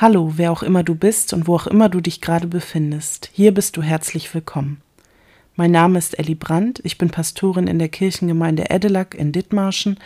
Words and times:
Hallo, 0.00 0.32
wer 0.36 0.50
auch 0.50 0.62
immer 0.62 0.82
du 0.82 0.94
bist 0.94 1.34
und 1.34 1.46
wo 1.46 1.54
auch 1.56 1.66
immer 1.66 1.90
du 1.90 2.00
dich 2.00 2.22
gerade 2.22 2.46
befindest. 2.46 3.28
Hier 3.34 3.52
bist 3.52 3.76
du 3.76 3.82
herzlich 3.82 4.32
willkommen. 4.34 4.80
Mein 5.56 5.72
Name 5.72 5.98
ist 5.98 6.18
Elli 6.18 6.34
Brandt, 6.34 6.80
ich 6.84 6.96
bin 6.96 7.10
Pastorin 7.10 7.66
in 7.66 7.78
der 7.78 7.90
Kirchengemeinde 7.90 8.70
Edelack 8.70 9.14
in 9.14 9.30
Dithmarschen 9.30 9.98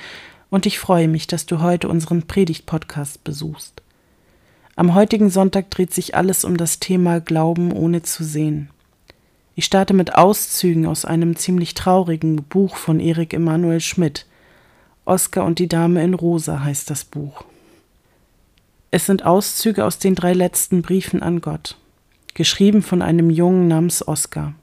und 0.50 0.66
ich 0.66 0.80
freue 0.80 1.06
mich, 1.06 1.28
dass 1.28 1.46
du 1.46 1.60
heute 1.60 1.86
unseren 1.86 2.24
Predigt-Podcast 2.24 3.22
besuchst. 3.22 3.82
Am 4.74 4.96
heutigen 4.96 5.30
Sonntag 5.30 5.70
dreht 5.70 5.94
sich 5.94 6.16
alles 6.16 6.44
um 6.44 6.56
das 6.56 6.80
Thema 6.80 7.20
Glauben 7.20 7.70
ohne 7.70 8.02
zu 8.02 8.24
sehen. 8.24 8.70
Ich 9.54 9.64
starte 9.64 9.94
mit 9.94 10.16
Auszügen 10.16 10.86
aus 10.86 11.04
einem 11.04 11.36
ziemlich 11.36 11.74
traurigen 11.74 12.42
Buch 12.42 12.74
von 12.74 12.98
Erik 12.98 13.32
Emanuel 13.32 13.78
Schmidt. 13.78 14.26
Oskar 15.04 15.44
und 15.44 15.60
die 15.60 15.68
Dame 15.68 16.02
in 16.02 16.14
Rosa 16.14 16.64
heißt 16.64 16.90
das 16.90 17.04
Buch. 17.04 17.44
Es 18.94 19.06
sind 19.06 19.26
Auszüge 19.26 19.84
aus 19.84 19.98
den 19.98 20.14
drei 20.14 20.34
letzten 20.34 20.80
Briefen 20.80 21.20
an 21.20 21.40
Gott, 21.40 21.76
geschrieben 22.34 22.80
von 22.80 23.02
einem 23.02 23.28
Jungen 23.28 23.66
namens 23.66 24.06
Oskar. 24.06 24.54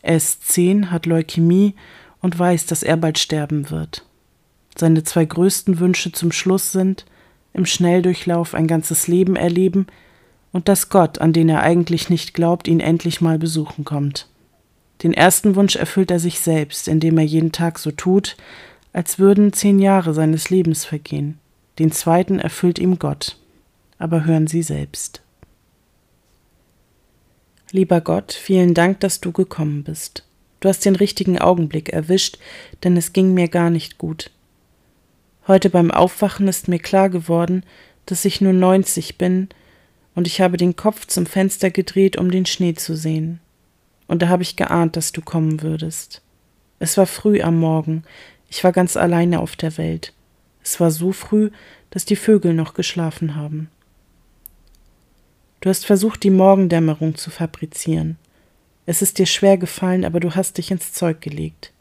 Er 0.00 0.16
ist 0.16 0.48
zehn, 0.48 0.90
hat 0.90 1.04
Leukämie 1.04 1.74
und 2.22 2.38
weiß, 2.38 2.64
dass 2.64 2.82
er 2.82 2.96
bald 2.96 3.18
sterben 3.18 3.68
wird. 3.68 4.06
Seine 4.78 5.04
zwei 5.04 5.26
größten 5.26 5.78
Wünsche 5.78 6.10
zum 6.10 6.32
Schluss 6.32 6.72
sind, 6.72 7.04
im 7.52 7.66
Schnelldurchlauf 7.66 8.54
ein 8.54 8.66
ganzes 8.66 9.08
Leben 9.08 9.36
erleben 9.36 9.88
und 10.52 10.68
dass 10.68 10.88
Gott, 10.88 11.18
an 11.18 11.34
den 11.34 11.50
er 11.50 11.60
eigentlich 11.60 12.08
nicht 12.08 12.32
glaubt, 12.32 12.68
ihn 12.68 12.80
endlich 12.80 13.20
mal 13.20 13.38
besuchen 13.38 13.84
kommt. 13.84 14.26
Den 15.02 15.12
ersten 15.12 15.54
Wunsch 15.54 15.76
erfüllt 15.76 16.10
er 16.10 16.18
sich 16.18 16.40
selbst, 16.40 16.88
indem 16.88 17.18
er 17.18 17.24
jeden 17.24 17.52
Tag 17.52 17.78
so 17.78 17.90
tut, 17.90 18.38
als 18.94 19.18
würden 19.18 19.52
zehn 19.52 19.78
Jahre 19.80 20.14
seines 20.14 20.48
Lebens 20.48 20.86
vergehen. 20.86 21.38
Den 21.78 21.92
zweiten 21.92 22.38
erfüllt 22.38 22.78
ihm 22.78 22.98
Gott 22.98 23.36
aber 23.98 24.24
hören 24.24 24.46
Sie 24.46 24.62
selbst. 24.62 25.22
Lieber 27.70 28.00
Gott, 28.00 28.32
vielen 28.32 28.74
Dank, 28.74 29.00
dass 29.00 29.20
du 29.20 29.32
gekommen 29.32 29.82
bist. 29.82 30.24
Du 30.60 30.68
hast 30.68 30.84
den 30.84 30.96
richtigen 30.96 31.38
Augenblick 31.38 31.90
erwischt, 31.90 32.38
denn 32.84 32.96
es 32.96 33.12
ging 33.12 33.34
mir 33.34 33.48
gar 33.48 33.70
nicht 33.70 33.98
gut. 33.98 34.30
Heute 35.46 35.70
beim 35.70 35.90
Aufwachen 35.90 36.48
ist 36.48 36.68
mir 36.68 36.78
klar 36.78 37.10
geworden, 37.10 37.64
dass 38.06 38.24
ich 38.24 38.40
nur 38.40 38.52
neunzig 38.52 39.18
bin, 39.18 39.48
und 40.14 40.26
ich 40.26 40.40
habe 40.40 40.56
den 40.56 40.76
Kopf 40.76 41.06
zum 41.06 41.26
Fenster 41.26 41.70
gedreht, 41.70 42.16
um 42.16 42.30
den 42.30 42.46
Schnee 42.46 42.72
zu 42.74 42.96
sehen. 42.96 43.38
Und 44.06 44.22
da 44.22 44.28
habe 44.28 44.42
ich 44.42 44.56
geahnt, 44.56 44.96
dass 44.96 45.12
du 45.12 45.20
kommen 45.20 45.60
würdest. 45.60 46.22
Es 46.78 46.96
war 46.96 47.06
früh 47.06 47.42
am 47.42 47.58
Morgen, 47.58 48.02
ich 48.48 48.64
war 48.64 48.72
ganz 48.72 48.96
alleine 48.96 49.40
auf 49.40 49.56
der 49.56 49.76
Welt. 49.76 50.14
Es 50.62 50.80
war 50.80 50.90
so 50.90 51.12
früh, 51.12 51.50
dass 51.90 52.04
die 52.04 52.16
Vögel 52.16 52.54
noch 52.54 52.74
geschlafen 52.74 53.36
haben. 53.36 53.68
Du 55.66 55.70
hast 55.70 55.84
versucht, 55.84 56.22
die 56.22 56.30
Morgendämmerung 56.30 57.16
zu 57.16 57.28
fabrizieren. 57.28 58.18
Es 58.86 59.02
ist 59.02 59.18
dir 59.18 59.26
schwer 59.26 59.58
gefallen, 59.58 60.04
aber 60.04 60.20
du 60.20 60.36
hast 60.36 60.58
dich 60.58 60.70
ins 60.70 60.92
Zeug 60.92 61.20
gelegt. 61.20 61.72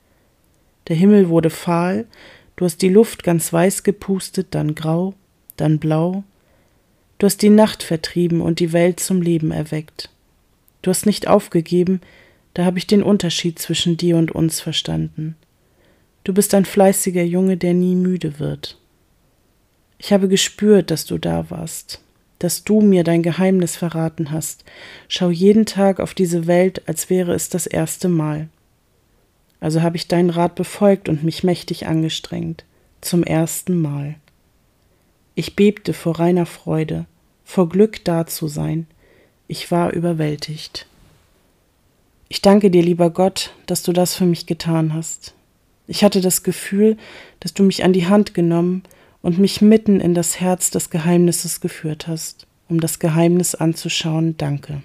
Der 0.87 0.95
Himmel 0.95 1.29
wurde 1.29 1.51
fahl, 1.51 2.07
du 2.55 2.65
hast 2.65 2.81
die 2.81 2.89
Luft 2.89 3.23
ganz 3.23 3.53
weiß 3.53 3.83
gepustet, 3.83 4.47
dann 4.49 4.73
grau, 4.73 5.13
dann 5.55 5.77
blau. 5.77 6.23
Du 7.19 7.27
hast 7.27 7.43
die 7.43 7.51
Nacht 7.51 7.83
vertrieben 7.83 8.41
und 8.41 8.59
die 8.59 8.73
Welt 8.73 8.99
zum 8.99 9.21
Leben 9.21 9.51
erweckt. 9.51 10.09
Du 10.81 10.89
hast 10.89 11.05
nicht 11.05 11.27
aufgegeben, 11.27 12.01
da 12.55 12.65
habe 12.65 12.79
ich 12.79 12.87
den 12.87 13.03
Unterschied 13.03 13.59
zwischen 13.59 13.97
dir 13.97 14.17
und 14.17 14.31
uns 14.31 14.61
verstanden. 14.61 15.35
Du 16.23 16.33
bist 16.33 16.55
ein 16.55 16.65
fleißiger 16.65 17.23
Junge, 17.23 17.55
der 17.55 17.75
nie 17.75 17.93
müde 17.93 18.39
wird. 18.39 18.79
Ich 19.99 20.11
habe 20.11 20.27
gespürt, 20.27 20.89
dass 20.89 21.05
du 21.05 21.19
da 21.19 21.51
warst, 21.51 22.01
dass 22.39 22.63
du 22.63 22.81
mir 22.81 23.03
dein 23.03 23.23
Geheimnis 23.23 23.75
verraten 23.75 24.31
hast. 24.31 24.63
Schau 25.07 25.29
jeden 25.29 25.65
Tag 25.65 25.99
auf 25.99 26.13
diese 26.13 26.47
Welt, 26.47 26.87
als 26.87 27.09
wäre 27.09 27.33
es 27.33 27.49
das 27.49 27.65
erste 27.67 28.09
Mal. 28.09 28.49
Also 29.59 29.81
habe 29.81 29.97
ich 29.97 30.07
deinen 30.07 30.29
Rat 30.29 30.55
befolgt 30.55 31.09
und 31.09 31.23
mich 31.23 31.43
mächtig 31.43 31.87
angestrengt. 31.87 32.65
Zum 33.01 33.23
ersten 33.23 33.81
Mal. 33.81 34.15
Ich 35.33 35.55
bebte 35.55 35.93
vor 35.93 36.19
reiner 36.19 36.45
Freude, 36.45 37.05
vor 37.43 37.69
Glück 37.69 38.03
da 38.03 38.25
zu 38.25 38.47
sein. 38.47 38.87
Ich 39.47 39.71
war 39.71 39.91
überwältigt. 39.91 40.87
Ich 42.27 42.41
danke 42.41 42.71
dir, 42.71 42.81
lieber 42.81 43.11
Gott, 43.11 43.53
dass 43.65 43.83
du 43.83 43.93
das 43.93 44.15
für 44.15 44.25
mich 44.25 44.45
getan 44.45 44.93
hast. 44.93 45.33
Ich 45.87 46.03
hatte 46.03 46.21
das 46.21 46.43
Gefühl, 46.43 46.97
dass 47.39 47.53
du 47.53 47.63
mich 47.63 47.83
an 47.83 47.93
die 47.93 48.07
Hand 48.07 48.33
genommen 48.33 48.83
und 49.25 49.39
mich 49.39 49.59
mitten 49.59 50.01
in 50.01 50.13
das 50.13 50.39
Herz 50.39 50.69
des 50.69 50.91
Geheimnisses 50.91 51.59
geführt 51.59 52.07
hast, 52.07 52.45
um 52.69 52.79
das 52.79 52.99
Geheimnis 52.99 53.55
anzuschauen. 53.55 54.37
Danke. 54.37 54.83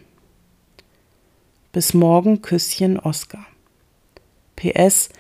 Bis 1.73 1.93
morgen, 1.93 2.41
Küsschen, 2.41 2.99
Oskar. 2.99 3.45
PS, 4.57 5.11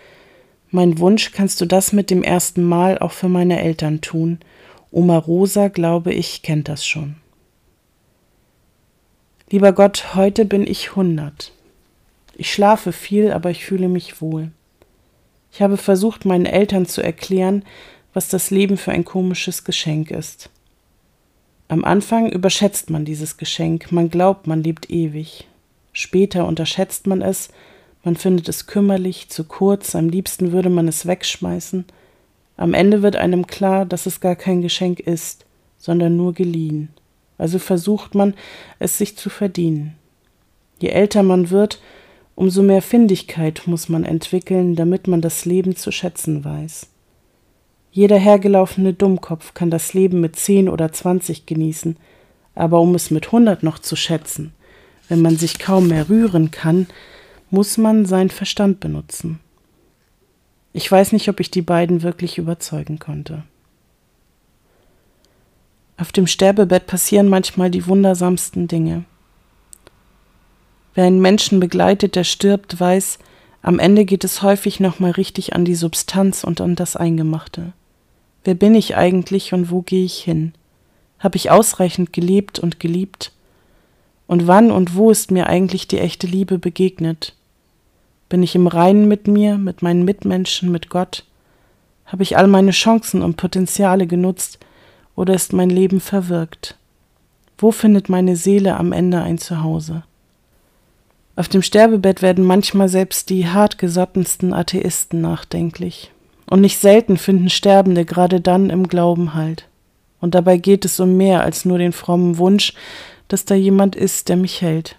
mein 0.70 0.98
Wunsch, 0.98 1.32
kannst 1.32 1.60
du 1.60 1.66
das 1.66 1.92
mit 1.92 2.08
dem 2.08 2.22
ersten 2.22 2.64
Mal 2.64 2.96
auch 2.98 3.12
für 3.12 3.28
meine 3.28 3.60
Eltern 3.60 4.00
tun? 4.00 4.38
Oma 4.90 5.18
Rosa, 5.18 5.68
glaube 5.68 6.14
ich, 6.14 6.40
kennt 6.40 6.70
das 6.70 6.86
schon. 6.86 7.16
Lieber 9.50 9.74
Gott, 9.74 10.14
heute 10.14 10.46
bin 10.46 10.66
ich 10.66 10.96
hundert. 10.96 11.52
Ich 12.38 12.50
schlafe 12.50 12.90
viel, 12.90 13.32
aber 13.32 13.50
ich 13.50 13.66
fühle 13.66 13.90
mich 13.90 14.22
wohl. 14.22 14.50
Ich 15.52 15.60
habe 15.60 15.76
versucht, 15.76 16.24
meinen 16.24 16.46
Eltern 16.46 16.86
zu 16.86 17.02
erklären, 17.02 17.64
was 18.12 18.28
das 18.28 18.50
Leben 18.50 18.76
für 18.76 18.92
ein 18.92 19.04
komisches 19.04 19.64
Geschenk 19.64 20.10
ist. 20.10 20.50
Am 21.68 21.84
Anfang 21.84 22.30
überschätzt 22.30 22.90
man 22.90 23.04
dieses 23.04 23.36
Geschenk, 23.36 23.92
man 23.92 24.10
glaubt, 24.10 24.46
man 24.46 24.62
lebt 24.62 24.90
ewig. 24.90 25.46
Später 25.92 26.46
unterschätzt 26.46 27.06
man 27.06 27.22
es, 27.22 27.50
man 28.02 28.16
findet 28.16 28.48
es 28.48 28.66
kümmerlich, 28.66 29.28
zu 29.28 29.44
kurz, 29.44 29.94
am 29.94 30.08
liebsten 30.08 30.52
würde 30.52 30.70
man 30.70 30.88
es 30.88 31.06
wegschmeißen. 31.06 31.84
Am 32.56 32.74
Ende 32.74 33.02
wird 33.02 33.16
einem 33.16 33.46
klar, 33.46 33.86
dass 33.86 34.06
es 34.06 34.20
gar 34.20 34.36
kein 34.36 34.62
Geschenk 34.62 35.00
ist, 35.00 35.46
sondern 35.78 36.16
nur 36.16 36.34
geliehen. 36.34 36.88
Also 37.38 37.58
versucht 37.58 38.14
man, 38.14 38.34
es 38.78 38.98
sich 38.98 39.16
zu 39.16 39.30
verdienen. 39.30 39.94
Je 40.78 40.88
älter 40.88 41.22
man 41.22 41.50
wird, 41.50 41.80
umso 42.34 42.62
mehr 42.62 42.82
Findigkeit 42.82 43.62
muss 43.66 43.88
man 43.88 44.04
entwickeln, 44.04 44.76
damit 44.76 45.06
man 45.06 45.20
das 45.20 45.44
Leben 45.44 45.76
zu 45.76 45.92
schätzen 45.92 46.44
weiß. 46.44 46.89
Jeder 47.92 48.18
hergelaufene 48.18 48.94
Dummkopf 48.94 49.54
kann 49.54 49.70
das 49.70 49.94
Leben 49.94 50.20
mit 50.20 50.36
zehn 50.36 50.68
oder 50.68 50.92
zwanzig 50.92 51.46
genießen, 51.46 51.96
aber 52.54 52.80
um 52.80 52.94
es 52.94 53.10
mit 53.10 53.32
hundert 53.32 53.62
noch 53.62 53.78
zu 53.78 53.96
schätzen, 53.96 54.52
wenn 55.08 55.22
man 55.22 55.36
sich 55.36 55.58
kaum 55.58 55.88
mehr 55.88 56.08
rühren 56.08 56.50
kann, 56.50 56.86
muss 57.50 57.78
man 57.78 58.06
seinen 58.06 58.30
Verstand 58.30 58.78
benutzen. 58.78 59.40
Ich 60.72 60.90
weiß 60.90 61.12
nicht, 61.12 61.28
ob 61.28 61.40
ich 61.40 61.50
die 61.50 61.62
beiden 61.62 62.02
wirklich 62.02 62.38
überzeugen 62.38 63.00
konnte. 63.00 63.42
Auf 65.96 66.12
dem 66.12 66.28
Sterbebett 66.28 66.86
passieren 66.86 67.28
manchmal 67.28 67.70
die 67.70 67.86
wundersamsten 67.88 68.68
Dinge. 68.68 69.04
Wer 70.94 71.04
einen 71.04 71.20
Menschen 71.20 71.58
begleitet, 71.58 72.14
der 72.14 72.24
stirbt, 72.24 72.78
weiß, 72.78 73.18
am 73.62 73.78
Ende 73.78 74.04
geht 74.04 74.24
es 74.24 74.42
häufig 74.42 74.80
nochmal 74.80 75.10
richtig 75.10 75.54
an 75.54 75.64
die 75.64 75.74
Substanz 75.74 76.44
und 76.44 76.60
an 76.60 76.76
das 76.76 76.96
Eingemachte. 76.96 77.72
Wer 78.44 78.54
bin 78.54 78.74
ich 78.74 78.96
eigentlich 78.96 79.52
und 79.52 79.70
wo 79.70 79.82
gehe 79.82 80.04
ich 80.04 80.22
hin? 80.22 80.52
Habe 81.18 81.36
ich 81.36 81.50
ausreichend 81.50 82.12
gelebt 82.12 82.58
und 82.58 82.80
geliebt? 82.80 83.32
Und 84.26 84.46
wann 84.46 84.70
und 84.70 84.94
wo 84.94 85.10
ist 85.10 85.30
mir 85.30 85.48
eigentlich 85.48 85.88
die 85.88 85.98
echte 85.98 86.26
Liebe 86.26 86.58
begegnet? 86.58 87.34
Bin 88.28 88.42
ich 88.42 88.54
im 88.54 88.66
Reinen 88.66 89.08
mit 89.08 89.26
mir, 89.26 89.58
mit 89.58 89.82
meinen 89.82 90.04
Mitmenschen, 90.04 90.70
mit 90.70 90.88
Gott? 90.88 91.24
Habe 92.06 92.22
ich 92.22 92.36
all 92.36 92.46
meine 92.46 92.70
Chancen 92.70 93.22
und 93.22 93.36
Potenziale 93.36 94.06
genutzt 94.06 94.58
oder 95.16 95.34
ist 95.34 95.52
mein 95.52 95.68
Leben 95.68 96.00
verwirkt? 96.00 96.76
Wo 97.58 97.72
findet 97.72 98.08
meine 98.08 98.36
Seele 98.36 98.76
am 98.76 98.92
Ende 98.92 99.20
ein 99.20 99.36
Zuhause? 99.36 100.04
Auf 101.36 101.48
dem 101.48 101.62
Sterbebett 101.62 102.22
werden 102.22 102.44
manchmal 102.44 102.88
selbst 102.88 103.30
die 103.30 103.48
hartgesottensten 103.48 104.52
Atheisten 104.52 105.20
nachdenklich. 105.20 106.10
Und 106.50 106.60
nicht 106.60 106.78
selten 106.78 107.16
finden 107.16 107.48
Sterbende 107.48 108.04
gerade 108.04 108.40
dann 108.40 108.70
im 108.70 108.88
Glauben 108.88 109.34
Halt. 109.34 109.66
Und 110.20 110.34
dabei 110.34 110.58
geht 110.58 110.84
es 110.84 111.00
um 111.00 111.16
mehr 111.16 111.42
als 111.42 111.64
nur 111.64 111.78
den 111.78 111.92
frommen 111.92 112.36
Wunsch, 112.38 112.74
dass 113.28 113.44
da 113.44 113.54
jemand 113.54 113.96
ist, 113.96 114.28
der 114.28 114.36
mich 114.36 114.60
hält. 114.60 114.96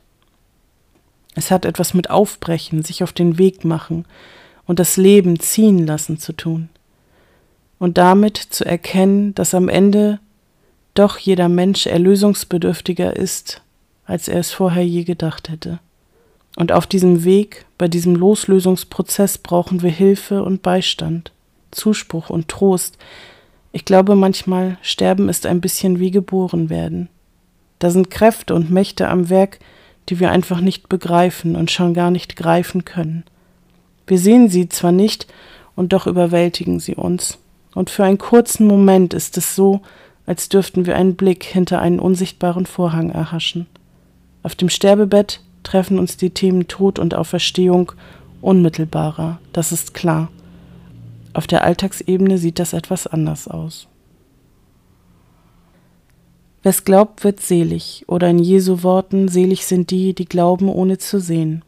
Es 1.35 1.51
hat 1.51 1.65
etwas 1.65 1.93
mit 1.93 2.09
Aufbrechen, 2.09 2.83
sich 2.83 3.03
auf 3.03 3.13
den 3.13 3.37
Weg 3.37 3.65
machen 3.65 4.05
und 4.65 4.79
das 4.79 4.95
Leben 4.95 5.39
ziehen 5.39 5.85
lassen 5.85 6.17
zu 6.17 6.33
tun. 6.33 6.69
Und 7.79 7.97
damit 7.97 8.37
zu 8.37 8.65
erkennen, 8.65 9.35
dass 9.35 9.53
am 9.53 9.67
Ende 9.67 10.19
doch 10.93 11.17
jeder 11.17 11.49
Mensch 11.49 11.85
erlösungsbedürftiger 11.85 13.15
ist, 13.15 13.61
als 14.05 14.29
er 14.29 14.39
es 14.39 14.51
vorher 14.51 14.85
je 14.85 15.03
gedacht 15.03 15.49
hätte. 15.49 15.79
Und 16.55 16.71
auf 16.71 16.87
diesem 16.87 17.23
Weg, 17.23 17.65
bei 17.77 17.87
diesem 17.87 18.15
Loslösungsprozess 18.15 19.37
brauchen 19.37 19.81
wir 19.81 19.89
Hilfe 19.89 20.43
und 20.43 20.61
Beistand. 20.61 21.31
Zuspruch 21.71 22.29
und 22.29 22.47
Trost. 22.47 22.97
Ich 23.71 23.85
glaube 23.85 24.15
manchmal, 24.15 24.77
Sterben 24.81 25.29
ist 25.29 25.45
ein 25.45 25.61
bisschen 25.61 25.99
wie 25.99 26.11
geboren 26.11 26.69
werden. 26.69 27.09
Da 27.79 27.89
sind 27.89 28.11
Kräfte 28.11 28.53
und 28.53 28.69
Mächte 28.69 29.07
am 29.09 29.29
Werk, 29.29 29.59
die 30.09 30.19
wir 30.19 30.31
einfach 30.31 30.61
nicht 30.61 30.89
begreifen 30.89 31.55
und 31.55 31.71
schon 31.71 31.93
gar 31.93 32.11
nicht 32.11 32.35
greifen 32.35 32.85
können. 32.85 33.23
Wir 34.07 34.19
sehen 34.19 34.49
sie 34.49 34.69
zwar 34.69 34.91
nicht, 34.91 35.27
und 35.75 35.93
doch 35.93 36.05
überwältigen 36.05 36.79
sie 36.79 36.95
uns. 36.95 37.37
Und 37.73 37.89
für 37.89 38.03
einen 38.03 38.17
kurzen 38.17 38.67
Moment 38.67 39.13
ist 39.13 39.37
es 39.37 39.55
so, 39.55 39.81
als 40.25 40.49
dürften 40.49 40.85
wir 40.85 40.95
einen 40.95 41.15
Blick 41.15 41.43
hinter 41.43 41.81
einen 41.81 41.99
unsichtbaren 41.99 42.65
Vorhang 42.65 43.09
erhaschen. 43.09 43.67
Auf 44.43 44.55
dem 44.55 44.69
Sterbebett 44.69 45.41
treffen 45.63 45.97
uns 45.99 46.17
die 46.17 46.31
Themen 46.31 46.67
Tod 46.67 46.99
und 46.99 47.15
Auferstehung 47.15 47.93
unmittelbarer, 48.41 49.39
das 49.53 49.71
ist 49.71 49.93
klar. 49.93 50.29
Auf 51.33 51.47
der 51.47 51.63
Alltagsebene 51.63 52.37
sieht 52.37 52.59
das 52.59 52.73
etwas 52.73 53.07
anders 53.07 53.47
aus. 53.47 53.87
Wes 56.63 56.83
glaubt, 56.83 57.23
wird 57.23 57.39
selig, 57.39 58.03
oder 58.07 58.29
in 58.29 58.37
Jesu 58.37 58.83
Worten, 58.83 59.27
selig 59.27 59.65
sind 59.65 59.89
die, 59.89 60.13
die 60.13 60.25
glauben, 60.25 60.69
ohne 60.69 60.97
zu 60.99 61.19
sehen. 61.19 61.63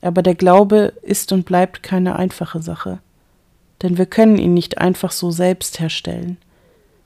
Aber 0.00 0.22
der 0.22 0.34
Glaube 0.34 0.92
ist 1.02 1.30
und 1.32 1.44
bleibt 1.44 1.82
keine 1.82 2.16
einfache 2.16 2.60
Sache, 2.60 2.98
denn 3.82 3.96
wir 3.96 4.06
können 4.06 4.38
ihn 4.38 4.52
nicht 4.52 4.78
einfach 4.78 5.12
so 5.12 5.30
selbst 5.30 5.78
herstellen. 5.78 6.36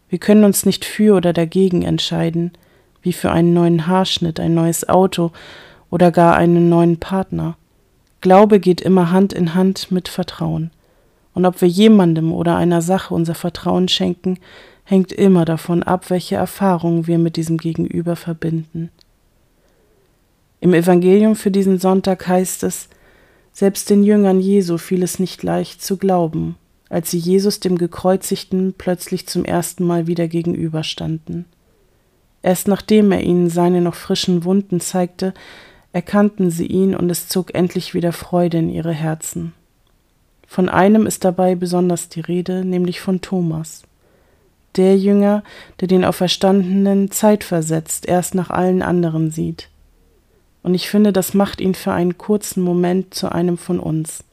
Wir 0.08 0.18
können 0.18 0.44
uns 0.44 0.64
nicht 0.64 0.84
für 0.84 1.16
oder 1.16 1.32
dagegen 1.32 1.82
entscheiden, 1.82 2.52
wie 3.02 3.12
für 3.12 3.30
einen 3.30 3.52
neuen 3.52 3.86
Haarschnitt, 3.86 4.40
ein 4.40 4.54
neues 4.54 4.88
Auto 4.88 5.32
oder 5.90 6.10
gar 6.10 6.34
einen 6.36 6.68
neuen 6.70 6.98
Partner. 6.98 7.56
Glaube 8.20 8.58
geht 8.58 8.80
immer 8.80 9.10
Hand 9.10 9.32
in 9.32 9.54
Hand 9.54 9.92
mit 9.92 10.08
Vertrauen. 10.08 10.70
Und 11.38 11.46
ob 11.46 11.60
wir 11.60 11.68
jemandem 11.68 12.32
oder 12.32 12.56
einer 12.56 12.82
Sache 12.82 13.14
unser 13.14 13.36
Vertrauen 13.36 13.86
schenken, 13.86 14.40
hängt 14.82 15.12
immer 15.12 15.44
davon 15.44 15.84
ab, 15.84 16.10
welche 16.10 16.34
Erfahrungen 16.34 17.06
wir 17.06 17.16
mit 17.16 17.36
diesem 17.36 17.58
Gegenüber 17.58 18.16
verbinden. 18.16 18.90
Im 20.58 20.74
Evangelium 20.74 21.36
für 21.36 21.52
diesen 21.52 21.78
Sonntag 21.78 22.26
heißt 22.26 22.64
es, 22.64 22.88
selbst 23.52 23.88
den 23.88 24.02
Jüngern 24.02 24.40
Jesu 24.40 24.78
fiel 24.78 25.04
es 25.04 25.20
nicht 25.20 25.44
leicht 25.44 25.80
zu 25.80 25.96
glauben, 25.96 26.56
als 26.88 27.12
sie 27.12 27.18
Jesus 27.18 27.60
dem 27.60 27.78
Gekreuzigten 27.78 28.74
plötzlich 28.76 29.28
zum 29.28 29.44
ersten 29.44 29.84
Mal 29.84 30.08
wieder 30.08 30.26
gegenüberstanden. 30.26 31.44
Erst 32.42 32.66
nachdem 32.66 33.12
er 33.12 33.22
ihnen 33.22 33.48
seine 33.48 33.80
noch 33.80 33.94
frischen 33.94 34.42
Wunden 34.42 34.80
zeigte, 34.80 35.34
erkannten 35.92 36.50
sie 36.50 36.66
ihn 36.66 36.96
und 36.96 37.08
es 37.10 37.28
zog 37.28 37.54
endlich 37.54 37.94
wieder 37.94 38.12
Freude 38.12 38.58
in 38.58 38.70
ihre 38.70 38.92
Herzen. 38.92 39.52
Von 40.48 40.68
einem 40.68 41.06
ist 41.06 41.24
dabei 41.24 41.54
besonders 41.54 42.08
die 42.08 42.20
Rede, 42.20 42.64
nämlich 42.64 43.00
von 43.00 43.20
Thomas 43.20 43.84
der 44.78 44.96
Jünger, 44.96 45.42
der 45.80 45.88
den 45.88 46.04
Auferstandenen 46.04 47.10
zeitversetzt 47.10 48.06
erst 48.06 48.34
nach 48.34 48.48
allen 48.50 48.80
anderen 48.80 49.30
sieht. 49.30 49.68
Und 50.62 50.74
ich 50.74 50.88
finde, 50.88 51.12
das 51.12 51.34
macht 51.34 51.60
ihn 51.60 51.74
für 51.74 51.92
einen 51.92 52.16
kurzen 52.16 52.62
Moment 52.62 53.14
zu 53.14 53.30
einem 53.30 53.58
von 53.58 53.80
uns. 53.80 54.24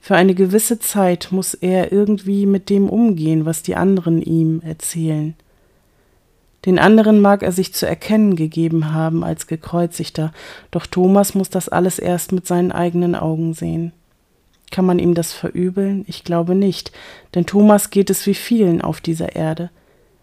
Für 0.00 0.16
eine 0.16 0.34
gewisse 0.34 0.78
Zeit 0.78 1.28
muss 1.30 1.54
er 1.54 1.92
irgendwie 1.92 2.44
mit 2.44 2.68
dem 2.68 2.88
umgehen, 2.90 3.46
was 3.46 3.62
die 3.62 3.76
anderen 3.76 4.20
ihm 4.20 4.60
erzählen. 4.62 5.34
Den 6.66 6.78
anderen 6.78 7.20
mag 7.20 7.42
er 7.42 7.52
sich 7.52 7.74
zu 7.74 7.86
erkennen 7.86 8.36
gegeben 8.36 8.92
haben 8.92 9.22
als 9.22 9.46
gekreuzigter, 9.46 10.32
doch 10.70 10.86
Thomas 10.86 11.34
muss 11.34 11.50
das 11.50 11.68
alles 11.68 11.98
erst 11.98 12.32
mit 12.32 12.46
seinen 12.46 12.72
eigenen 12.72 13.14
Augen 13.14 13.52
sehen. 13.54 13.92
Kann 14.74 14.86
man 14.86 14.98
ihm 14.98 15.14
das 15.14 15.32
verübeln? 15.32 16.04
Ich 16.08 16.24
glaube 16.24 16.56
nicht, 16.56 16.90
denn 17.36 17.46
Thomas 17.46 17.90
geht 17.90 18.10
es 18.10 18.26
wie 18.26 18.34
vielen 18.34 18.80
auf 18.80 19.00
dieser 19.00 19.36
Erde. 19.36 19.70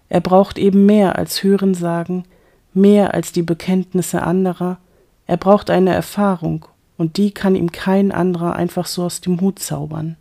Er 0.10 0.20
braucht 0.20 0.58
eben 0.58 0.86
mehr 0.86 1.18
als 1.18 1.42
Hörensagen, 1.42 2.26
mehr 2.74 3.14
als 3.14 3.32
die 3.32 3.44
Bekenntnisse 3.44 4.24
anderer, 4.24 4.78
er 5.26 5.38
braucht 5.38 5.70
eine 5.70 5.94
Erfahrung, 5.94 6.66
und 6.98 7.16
die 7.16 7.32
kann 7.32 7.56
ihm 7.56 7.72
kein 7.72 8.12
anderer 8.12 8.58
einfach 8.58 8.88
so 8.88 9.04
aus 9.04 9.22
dem 9.22 9.40
Hut 9.40 9.60
zaubern. 9.60 10.18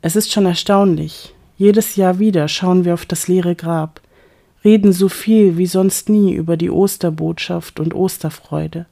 Es 0.00 0.16
ist 0.16 0.32
schon 0.32 0.46
erstaunlich, 0.46 1.36
jedes 1.56 1.94
Jahr 1.94 2.18
wieder 2.18 2.48
schauen 2.48 2.84
wir 2.84 2.94
auf 2.94 3.06
das 3.06 3.28
leere 3.28 3.54
Grab, 3.54 4.00
reden 4.64 4.92
so 4.92 5.08
viel 5.08 5.56
wie 5.56 5.66
sonst 5.66 6.08
nie 6.08 6.32
über 6.32 6.56
die 6.56 6.70
Osterbotschaft 6.70 7.78
und 7.78 7.94
Osterfreude. 7.94 8.86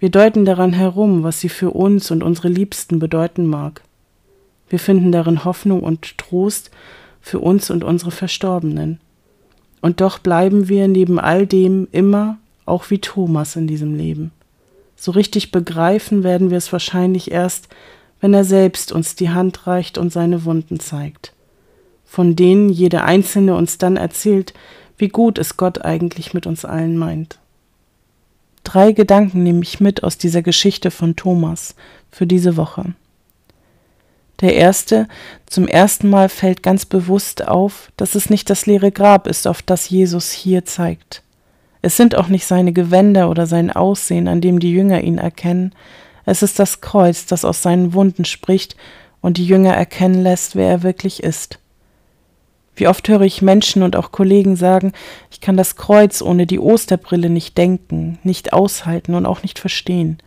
Wir 0.00 0.10
deuten 0.10 0.44
daran 0.44 0.72
herum, 0.72 1.24
was 1.24 1.40
sie 1.40 1.48
für 1.48 1.70
uns 1.70 2.10
und 2.10 2.22
unsere 2.22 2.48
Liebsten 2.48 2.98
bedeuten 2.98 3.46
mag. 3.46 3.82
Wir 4.68 4.78
finden 4.78 5.10
darin 5.10 5.44
Hoffnung 5.44 5.82
und 5.82 6.18
Trost 6.18 6.70
für 7.20 7.40
uns 7.40 7.70
und 7.70 7.82
unsere 7.82 8.10
Verstorbenen. 8.10 9.00
Und 9.80 10.00
doch 10.00 10.18
bleiben 10.18 10.68
wir 10.68 10.86
neben 10.88 11.18
all 11.18 11.46
dem 11.46 11.88
immer 11.90 12.38
auch 12.64 12.90
wie 12.90 12.98
Thomas 12.98 13.56
in 13.56 13.66
diesem 13.66 13.96
Leben. 13.96 14.30
So 14.94 15.12
richtig 15.12 15.52
begreifen 15.52 16.22
werden 16.22 16.50
wir 16.50 16.58
es 16.58 16.72
wahrscheinlich 16.72 17.30
erst, 17.30 17.68
wenn 18.20 18.34
er 18.34 18.44
selbst 18.44 18.92
uns 18.92 19.14
die 19.14 19.30
Hand 19.30 19.66
reicht 19.66 19.96
und 19.96 20.12
seine 20.12 20.44
Wunden 20.44 20.80
zeigt, 20.80 21.32
von 22.04 22.36
denen 22.36 22.68
jede 22.68 23.04
einzelne 23.04 23.54
uns 23.54 23.78
dann 23.78 23.96
erzählt, 23.96 24.54
wie 24.96 25.08
gut 25.08 25.38
es 25.38 25.56
Gott 25.56 25.84
eigentlich 25.84 26.34
mit 26.34 26.46
uns 26.46 26.64
allen 26.64 26.98
meint. 26.98 27.38
Drei 28.68 28.92
Gedanken 28.92 29.44
nehme 29.44 29.62
ich 29.62 29.80
mit 29.80 30.04
aus 30.04 30.18
dieser 30.18 30.42
Geschichte 30.42 30.90
von 30.90 31.16
Thomas 31.16 31.74
für 32.10 32.26
diese 32.26 32.58
Woche. 32.58 32.92
Der 34.42 34.56
erste, 34.56 35.08
zum 35.46 35.66
ersten 35.66 36.10
Mal 36.10 36.28
fällt 36.28 36.62
ganz 36.62 36.84
bewusst 36.84 37.48
auf, 37.48 37.90
dass 37.96 38.14
es 38.14 38.28
nicht 38.28 38.50
das 38.50 38.66
leere 38.66 38.92
Grab 38.92 39.26
ist, 39.26 39.46
auf 39.46 39.62
das 39.62 39.88
Jesus 39.88 40.32
hier 40.32 40.66
zeigt. 40.66 41.22
Es 41.80 41.96
sind 41.96 42.14
auch 42.14 42.28
nicht 42.28 42.44
seine 42.44 42.74
Gewänder 42.74 43.30
oder 43.30 43.46
sein 43.46 43.70
Aussehen, 43.70 44.28
an 44.28 44.42
dem 44.42 44.58
die 44.58 44.72
Jünger 44.72 45.00
ihn 45.00 45.16
erkennen, 45.16 45.74
es 46.26 46.42
ist 46.42 46.58
das 46.58 46.82
Kreuz, 46.82 47.24
das 47.24 47.46
aus 47.46 47.62
seinen 47.62 47.94
Wunden 47.94 48.26
spricht 48.26 48.76
und 49.22 49.38
die 49.38 49.46
Jünger 49.46 49.72
erkennen 49.72 50.22
lässt, 50.22 50.56
wer 50.56 50.68
er 50.68 50.82
wirklich 50.82 51.22
ist. 51.22 51.58
Wie 52.78 52.86
oft 52.86 53.08
höre 53.08 53.22
ich 53.22 53.42
Menschen 53.42 53.82
und 53.82 53.96
auch 53.96 54.12
Kollegen 54.12 54.54
sagen, 54.54 54.92
ich 55.32 55.40
kann 55.40 55.56
das 55.56 55.74
Kreuz 55.74 56.22
ohne 56.22 56.46
die 56.46 56.60
Osterbrille 56.60 57.28
nicht 57.28 57.58
denken, 57.58 58.18
nicht 58.22 58.52
aushalten 58.52 59.14
und 59.14 59.26
auch 59.26 59.42
nicht 59.42 59.58
verstehen. 59.58 60.18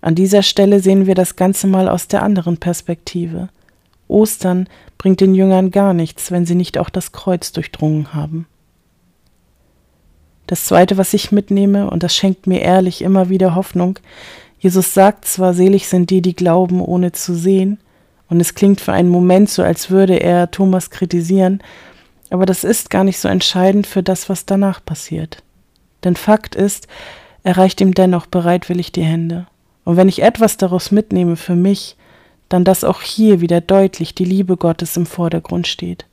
An 0.00 0.16
dieser 0.16 0.42
Stelle 0.42 0.80
sehen 0.80 1.06
wir 1.06 1.14
das 1.14 1.36
Ganze 1.36 1.68
mal 1.68 1.88
aus 1.88 2.08
der 2.08 2.24
anderen 2.24 2.58
Perspektive. 2.58 3.50
Ostern 4.08 4.68
bringt 4.98 5.20
den 5.20 5.34
Jüngern 5.34 5.70
gar 5.70 5.94
nichts, 5.94 6.32
wenn 6.32 6.44
sie 6.44 6.56
nicht 6.56 6.76
auch 6.76 6.90
das 6.90 7.12
Kreuz 7.12 7.52
durchdrungen 7.52 8.12
haben. 8.12 8.46
Das 10.48 10.64
Zweite, 10.64 10.96
was 10.96 11.14
ich 11.14 11.30
mitnehme, 11.30 11.88
und 11.88 12.02
das 12.02 12.14
schenkt 12.14 12.48
mir 12.48 12.62
ehrlich 12.62 13.02
immer 13.02 13.28
wieder 13.28 13.54
Hoffnung, 13.54 13.98
Jesus 14.58 14.92
sagt 14.92 15.24
zwar, 15.24 15.54
selig 15.54 15.86
sind 15.86 16.10
die, 16.10 16.22
die 16.22 16.34
glauben, 16.34 16.80
ohne 16.80 17.12
zu 17.12 17.34
sehen, 17.34 17.78
und 18.28 18.40
es 18.40 18.54
klingt 18.54 18.80
für 18.80 18.92
einen 18.92 19.08
Moment 19.08 19.50
so, 19.50 19.62
als 19.62 19.90
würde 19.90 20.16
er 20.16 20.50
Thomas 20.50 20.90
kritisieren, 20.90 21.62
aber 22.30 22.46
das 22.46 22.64
ist 22.64 22.90
gar 22.90 23.04
nicht 23.04 23.18
so 23.18 23.28
entscheidend 23.28 23.86
für 23.86 24.02
das, 24.02 24.28
was 24.28 24.46
danach 24.46 24.84
passiert. 24.84 25.42
Denn 26.04 26.16
Fakt 26.16 26.54
ist, 26.54 26.88
er 27.44 27.56
reicht 27.56 27.80
ihm 27.80 27.94
dennoch 27.94 28.26
bereitwillig 28.26 28.92
die 28.92 29.04
Hände. 29.04 29.46
Und 29.84 29.96
wenn 29.96 30.08
ich 30.08 30.22
etwas 30.22 30.56
daraus 30.56 30.90
mitnehme 30.90 31.36
für 31.36 31.54
mich, 31.54 31.96
dann 32.48 32.64
dass 32.64 32.84
auch 32.84 33.02
hier 33.02 33.40
wieder 33.40 33.60
deutlich 33.60 34.14
die 34.14 34.24
Liebe 34.24 34.56
Gottes 34.56 34.96
im 34.96 35.06
Vordergrund 35.06 35.66
steht. 35.66 36.06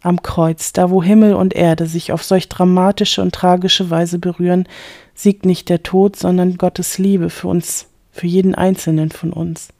Am 0.00 0.22
Kreuz, 0.22 0.72
da 0.72 0.90
wo 0.90 1.02
Himmel 1.02 1.34
und 1.34 1.54
Erde 1.54 1.86
sich 1.86 2.12
auf 2.12 2.22
solch 2.22 2.48
dramatische 2.48 3.22
und 3.22 3.34
tragische 3.34 3.90
Weise 3.90 4.18
berühren, 4.18 4.68
siegt 5.14 5.44
nicht 5.44 5.68
der 5.68 5.82
Tod, 5.82 6.16
sondern 6.16 6.58
Gottes 6.58 6.98
Liebe 6.98 7.30
für 7.30 7.48
uns, 7.48 7.88
für 8.12 8.26
jeden 8.26 8.54
einzelnen 8.54 9.10
von 9.10 9.32
uns. 9.32 9.70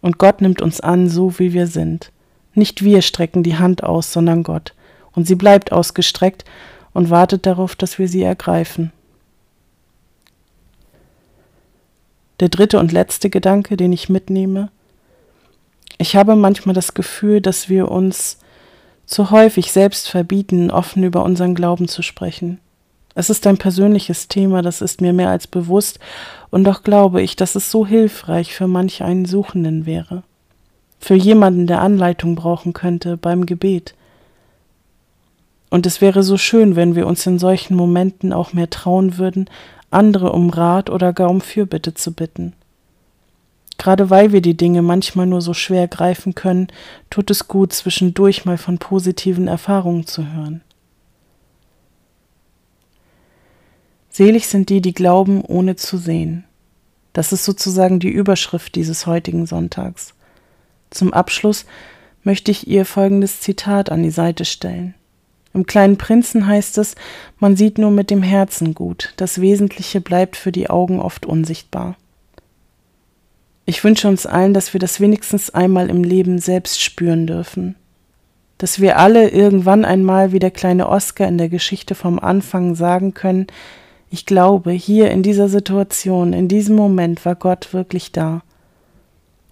Und 0.00 0.18
Gott 0.18 0.40
nimmt 0.40 0.62
uns 0.62 0.80
an, 0.80 1.08
so 1.08 1.38
wie 1.38 1.52
wir 1.52 1.66
sind. 1.66 2.12
Nicht 2.54 2.82
wir 2.84 3.02
strecken 3.02 3.42
die 3.42 3.56
Hand 3.56 3.82
aus, 3.82 4.12
sondern 4.12 4.42
Gott. 4.42 4.74
Und 5.12 5.26
sie 5.26 5.34
bleibt 5.34 5.72
ausgestreckt 5.72 6.44
und 6.92 7.10
wartet 7.10 7.46
darauf, 7.46 7.76
dass 7.76 7.98
wir 7.98 8.08
sie 8.08 8.22
ergreifen. 8.22 8.92
Der 12.40 12.48
dritte 12.48 12.78
und 12.78 12.92
letzte 12.92 13.30
Gedanke, 13.30 13.76
den 13.76 13.92
ich 13.92 14.08
mitnehme. 14.08 14.70
Ich 15.98 16.14
habe 16.14 16.36
manchmal 16.36 16.74
das 16.74 16.94
Gefühl, 16.94 17.40
dass 17.40 17.68
wir 17.68 17.90
uns 17.90 18.38
zu 19.06 19.30
häufig 19.30 19.72
selbst 19.72 20.08
verbieten, 20.08 20.70
offen 20.70 21.02
über 21.02 21.24
unseren 21.24 21.54
Glauben 21.54 21.88
zu 21.88 22.02
sprechen. 22.02 22.60
Es 23.18 23.30
ist 23.30 23.48
ein 23.48 23.58
persönliches 23.58 24.28
Thema, 24.28 24.62
das 24.62 24.80
ist 24.80 25.00
mir 25.00 25.12
mehr 25.12 25.30
als 25.30 25.48
bewusst, 25.48 25.98
und 26.50 26.62
doch 26.62 26.84
glaube 26.84 27.20
ich, 27.20 27.34
dass 27.34 27.56
es 27.56 27.68
so 27.68 27.84
hilfreich 27.84 28.54
für 28.54 28.68
manch 28.68 29.02
einen 29.02 29.24
Suchenden 29.24 29.86
wäre. 29.86 30.22
Für 31.00 31.16
jemanden, 31.16 31.66
der 31.66 31.80
Anleitung 31.80 32.36
brauchen 32.36 32.74
könnte 32.74 33.16
beim 33.16 33.44
Gebet. 33.44 33.96
Und 35.68 35.84
es 35.84 36.00
wäre 36.00 36.22
so 36.22 36.36
schön, 36.36 36.76
wenn 36.76 36.94
wir 36.94 37.08
uns 37.08 37.26
in 37.26 37.40
solchen 37.40 37.74
Momenten 37.74 38.32
auch 38.32 38.52
mehr 38.52 38.70
trauen 38.70 39.18
würden, 39.18 39.50
andere 39.90 40.30
um 40.30 40.50
Rat 40.50 40.88
oder 40.88 41.12
gar 41.12 41.28
um 41.28 41.40
Fürbitte 41.40 41.94
zu 41.94 42.12
bitten. 42.12 42.52
Gerade 43.78 44.10
weil 44.10 44.30
wir 44.30 44.42
die 44.42 44.56
Dinge 44.56 44.82
manchmal 44.82 45.26
nur 45.26 45.40
so 45.40 45.54
schwer 45.54 45.88
greifen 45.88 46.36
können, 46.36 46.68
tut 47.10 47.32
es 47.32 47.48
gut, 47.48 47.72
zwischendurch 47.72 48.44
mal 48.44 48.58
von 48.58 48.78
positiven 48.78 49.48
Erfahrungen 49.48 50.06
zu 50.06 50.24
hören. 50.32 50.62
Selig 54.18 54.48
sind 54.48 54.68
die, 54.68 54.80
die 54.80 54.94
glauben, 54.94 55.42
ohne 55.42 55.76
zu 55.76 55.96
sehen. 55.96 56.42
Das 57.12 57.32
ist 57.32 57.44
sozusagen 57.44 58.00
die 58.00 58.08
Überschrift 58.08 58.74
dieses 58.74 59.06
heutigen 59.06 59.46
Sonntags. 59.46 60.12
Zum 60.90 61.12
Abschluss 61.12 61.66
möchte 62.24 62.50
ich 62.50 62.66
ihr 62.66 62.84
folgendes 62.84 63.40
Zitat 63.40 63.92
an 63.92 64.02
die 64.02 64.10
Seite 64.10 64.44
stellen. 64.44 64.94
Im 65.54 65.66
kleinen 65.66 65.98
Prinzen 65.98 66.48
heißt 66.48 66.78
es, 66.78 66.96
man 67.38 67.54
sieht 67.56 67.78
nur 67.78 67.92
mit 67.92 68.10
dem 68.10 68.24
Herzen 68.24 68.74
gut, 68.74 69.12
das 69.18 69.40
Wesentliche 69.40 70.00
bleibt 70.00 70.34
für 70.34 70.50
die 70.50 70.68
Augen 70.68 70.98
oft 70.98 71.24
unsichtbar. 71.24 71.94
Ich 73.66 73.84
wünsche 73.84 74.08
uns 74.08 74.26
allen, 74.26 74.52
dass 74.52 74.72
wir 74.72 74.80
das 74.80 74.98
wenigstens 74.98 75.50
einmal 75.50 75.88
im 75.90 76.02
Leben 76.02 76.40
selbst 76.40 76.82
spüren 76.82 77.28
dürfen. 77.28 77.76
Dass 78.58 78.80
wir 78.80 78.98
alle 78.98 79.28
irgendwann 79.28 79.84
einmal 79.84 80.32
wie 80.32 80.40
der 80.40 80.50
kleine 80.50 80.88
Oscar 80.88 81.28
in 81.28 81.38
der 81.38 81.48
Geschichte 81.48 81.94
vom 81.94 82.18
Anfang 82.18 82.74
sagen 82.74 83.14
können, 83.14 83.46
ich 84.10 84.26
glaube, 84.26 84.70
hier 84.72 85.10
in 85.10 85.22
dieser 85.22 85.48
Situation, 85.48 86.32
in 86.32 86.48
diesem 86.48 86.76
Moment 86.76 87.24
war 87.24 87.34
Gott 87.34 87.72
wirklich 87.74 88.12
da. 88.12 88.42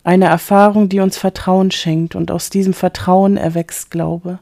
Eine 0.03 0.27
Erfahrung, 0.27 0.89
die 0.89 1.01
uns 1.01 1.19
Vertrauen 1.19 1.71
schenkt 1.71 2.15
und 2.15 2.31
aus 2.31 2.49
diesem 2.49 2.73
Vertrauen 2.73 3.37
erwächst 3.37 3.91
Glaube. 3.91 4.39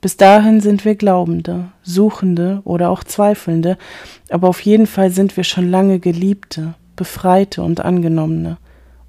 Bis 0.00 0.16
dahin 0.16 0.60
sind 0.60 0.84
wir 0.84 0.94
Glaubende, 0.94 1.68
Suchende 1.82 2.62
oder 2.64 2.90
auch 2.90 3.04
Zweifelnde, 3.04 3.76
aber 4.30 4.48
auf 4.48 4.60
jeden 4.60 4.86
Fall 4.86 5.10
sind 5.10 5.36
wir 5.36 5.44
schon 5.44 5.70
lange 5.70 5.98
Geliebte, 5.98 6.74
Befreite 6.96 7.62
und 7.62 7.80
Angenommene. 7.80 8.56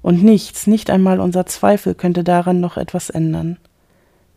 Und 0.02 0.22
nichts, 0.22 0.66
nicht 0.66 0.90
einmal 0.90 1.20
unser 1.20 1.46
Zweifel 1.46 1.94
könnte 1.94 2.24
daran 2.24 2.60
noch 2.60 2.76
etwas 2.76 3.10
ändern. 3.10 3.58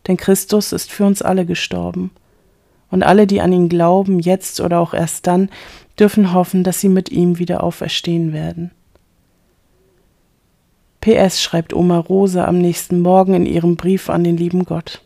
Denn 0.07 0.17
Christus 0.17 0.71
ist 0.71 0.91
für 0.91 1.05
uns 1.05 1.21
alle 1.21 1.45
gestorben. 1.45 2.11
Und 2.91 3.03
alle, 3.03 3.25
die 3.25 3.41
an 3.41 3.53
ihn 3.53 3.69
glauben, 3.69 4.19
jetzt 4.19 4.59
oder 4.59 4.79
auch 4.79 4.93
erst 4.93 5.25
dann, 5.25 5.49
dürfen 5.99 6.33
hoffen, 6.33 6.63
dass 6.63 6.79
sie 6.79 6.89
mit 6.89 7.09
ihm 7.09 7.39
wieder 7.39 7.63
auferstehen 7.63 8.33
werden. 8.33 8.71
PS 10.99 11.41
schreibt 11.41 11.73
Oma 11.73 11.97
Rose 11.97 12.45
am 12.45 12.59
nächsten 12.59 12.99
Morgen 12.99 13.33
in 13.33 13.45
ihrem 13.47 13.75
Brief 13.75 14.09
an 14.09 14.23
den 14.23 14.37
lieben 14.37 14.65
Gott. 14.65 15.01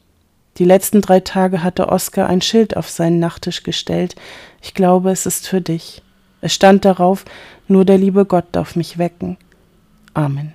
Die 0.57 0.65
letzten 0.65 1.01
drei 1.01 1.19
Tage 1.21 1.63
hatte 1.63 1.89
Oskar 1.89 2.27
ein 2.27 2.41
Schild 2.41 2.75
auf 2.75 2.89
seinen 2.89 3.19
Nachttisch 3.19 3.63
gestellt. 3.63 4.15
Ich 4.61 4.73
glaube, 4.73 5.11
es 5.11 5.25
ist 5.25 5.47
für 5.47 5.61
dich. 5.61 6.01
Es 6.41 6.53
stand 6.53 6.85
darauf, 6.85 7.25
nur 7.67 7.85
der 7.85 7.97
liebe 7.97 8.25
Gott 8.25 8.45
darf 8.51 8.75
mich 8.75 8.97
wecken. 8.97 9.37
Amen. 10.13 10.53